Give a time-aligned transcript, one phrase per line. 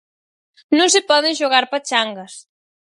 [0.77, 2.33] Non se poden xogar pachangas.